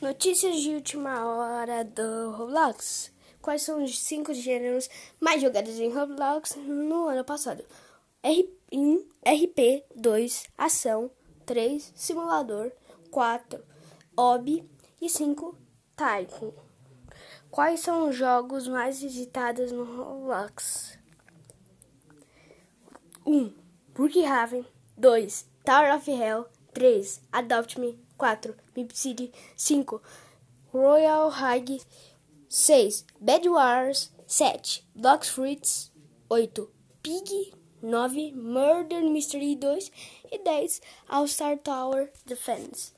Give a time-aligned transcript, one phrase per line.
[0.00, 3.12] Notícias de última hora do Roblox.
[3.42, 7.64] Quais são os cinco gêneros mais jogados em Roblox no ano passado?
[8.22, 11.10] R 1, RP 2, Ação
[11.44, 12.70] 3, Simulador
[13.10, 13.60] 4,
[14.16, 14.64] Ob
[15.02, 15.58] e 5,
[15.96, 16.52] Tycoon.
[17.50, 20.96] Quais são os jogos mais visitados no Roblox?
[23.26, 23.52] 1.
[23.94, 24.64] Brookhaven
[24.96, 25.46] 2.
[25.64, 27.20] Tower of Hell 3.
[27.32, 28.54] Adopt Me 4.
[28.76, 30.00] Mip City 5.
[30.72, 31.80] Royal High
[32.48, 33.04] 6.
[33.20, 34.82] Bad Wars 7.
[34.94, 35.90] Blocks Fruits
[36.30, 36.68] 8.
[37.02, 38.32] Pig 9.
[38.34, 39.90] Murder Mystery 2
[40.32, 40.80] e 10.
[41.08, 42.92] All Star Tower Defense.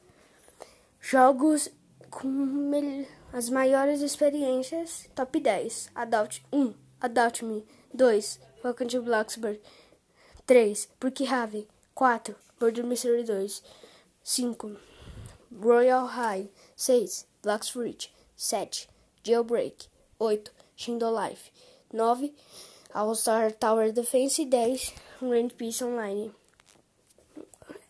[1.01, 1.71] Jogos
[2.11, 5.09] com as maiores experiências.
[5.15, 5.91] Top 10.
[5.95, 6.75] Adopt 1.
[7.01, 7.65] Adopt Me
[7.97, 8.41] 2.
[8.65, 9.61] Welcome to Bloxburg
[10.47, 10.89] 3.
[10.99, 12.37] Brookhaven 4.
[12.61, 13.63] Murder Mystery 2
[14.25, 14.90] 5.
[15.51, 17.27] Royal High 6.
[17.43, 18.87] Blocks Fruit 7.
[19.25, 19.89] Jailbreak
[20.21, 20.51] 8.
[20.77, 21.51] Shindo Life
[21.93, 22.31] 9.
[22.95, 24.93] All Star Tower Defense 10.
[25.21, 26.33] Grand Peace Online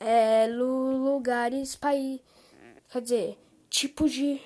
[0.00, 2.20] é, lugares, país,
[2.90, 4.40] quer dizer, tipos de,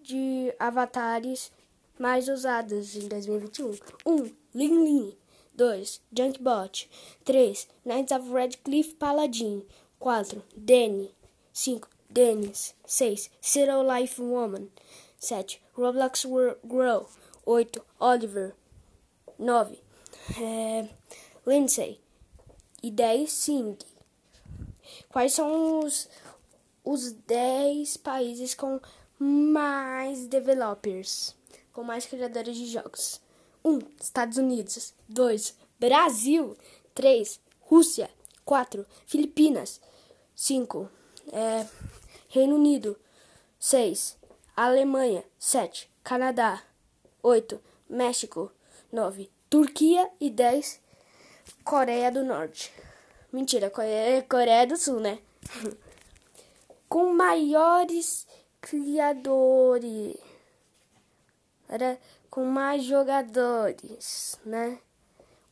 [0.00, 1.50] de avatares
[1.98, 3.72] mais usados em 2021.
[4.06, 4.14] 1.
[4.14, 5.16] Um, Lin Lin.
[5.54, 6.00] 2.
[6.16, 6.88] Junkbot.
[7.24, 7.68] 3.
[7.84, 9.64] Knights of Red Cliff Paladin.
[9.98, 10.40] 4.
[10.56, 11.12] Danny.
[11.52, 11.88] 5.
[12.08, 12.74] Dennis.
[12.86, 13.30] 6.
[13.44, 14.68] Zero Life Woman.
[15.18, 15.60] 7.
[15.74, 16.24] Roblox
[16.64, 17.08] Grow.
[17.44, 17.84] 8.
[18.00, 18.54] Oliver.
[19.38, 19.78] 9.
[20.40, 20.88] É,
[21.46, 22.00] Lindsay.
[22.82, 23.30] E 10.
[23.30, 23.78] Sing.
[25.10, 26.08] Quais são os,
[26.84, 28.80] os 10 países com
[29.18, 31.34] mais developers,
[31.72, 33.20] com mais criadores de jogos?
[33.64, 33.70] 1.
[33.70, 34.94] Um, Estados Unidos.
[35.08, 35.54] 2.
[35.78, 36.56] Brasil.
[36.94, 37.40] 3.
[37.60, 38.10] Rússia.
[38.44, 38.86] 4.
[39.06, 39.80] Filipinas.
[40.34, 40.88] 5.
[41.32, 41.66] É,
[42.28, 42.98] Reino Unido.
[43.58, 44.16] 6.
[44.56, 45.24] Alemanha.
[45.38, 45.90] 7.
[46.02, 46.62] Canadá.
[47.22, 47.60] 8.
[47.88, 48.52] México.
[48.92, 49.30] 9.
[49.48, 50.10] Turquia.
[50.20, 50.80] E 10.
[51.64, 52.72] Coreia do Norte.
[53.32, 55.18] Mentira, Coreia, Coreia do Sul, né?
[56.88, 58.26] Com maiores
[58.60, 60.16] criadores.
[61.68, 61.98] Era
[62.30, 64.78] com mais jogadores, né?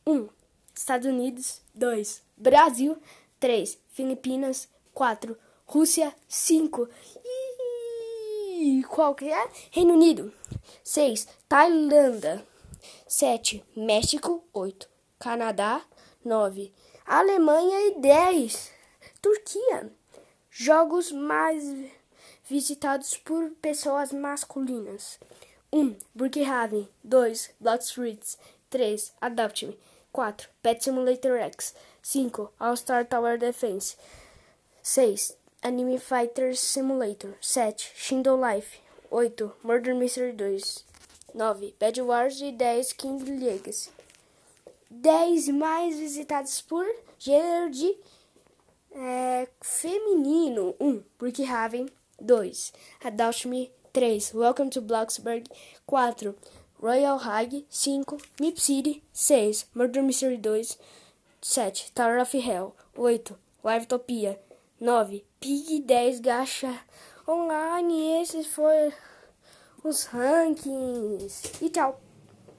[0.05, 0.11] 1.
[0.11, 0.29] Um,
[0.73, 1.61] Estados Unidos.
[1.75, 2.23] 2.
[2.35, 2.97] Brasil.
[3.39, 3.77] 3.
[3.89, 4.67] Filipinas.
[4.93, 5.37] 4.
[5.67, 6.15] Rússia.
[6.29, 6.87] 5.
[8.59, 9.49] E qual que é?
[9.69, 10.33] Reino Unido.
[10.83, 11.27] 6.
[11.47, 12.45] Tailândia.
[13.07, 13.63] 7.
[13.75, 14.43] México.
[14.53, 14.89] 8.
[15.19, 15.81] Canadá.
[16.23, 16.73] 9.
[17.05, 18.71] Alemanha e 10.
[19.21, 19.91] Turquia.
[20.49, 21.63] Jogos mais
[22.49, 25.19] visitados por pessoas masculinas.
[25.71, 25.97] 1.
[26.15, 27.51] Brookhaven 2.
[27.59, 28.37] Block Streets
[28.69, 29.13] 3.
[29.19, 29.77] Adopt Me
[30.13, 30.49] 4.
[30.63, 32.53] Pet Simulator X 5.
[32.57, 33.97] All-Star Tower Defense
[34.81, 35.37] 6.
[35.63, 37.75] Anime Fighter Simulator 7.
[37.95, 38.79] Shindo Life
[39.11, 39.41] 8.
[39.63, 40.83] Murder Mystery 2
[41.33, 41.73] 9.
[41.79, 42.93] Bad Wars e 10.
[42.93, 43.89] King Legacy
[44.89, 46.85] 10 mais visitados por
[47.19, 47.97] gênero de
[48.91, 50.75] é, feminino.
[50.79, 50.87] 1.
[50.87, 51.89] Um, Brookhaven.
[52.21, 52.73] 2.
[53.03, 53.71] Adult Me.
[53.93, 54.33] 3.
[54.33, 55.47] Welcome to Bloxburg.
[55.87, 56.35] 4.
[56.79, 57.65] Royal High.
[57.69, 58.05] 5.
[58.39, 59.03] Mip City.
[59.11, 59.65] 6.
[59.73, 60.77] Murder Mystery 2.
[61.41, 61.91] 7.
[61.95, 62.75] Tower of Hell.
[62.95, 63.31] 8.
[63.63, 64.37] Livetopia.
[64.79, 65.25] 9.
[65.39, 66.79] Pig 10 Gacha
[67.27, 68.21] Online.
[68.21, 68.93] Esses foram
[69.83, 71.41] os rankings.
[71.61, 72.06] E tchau.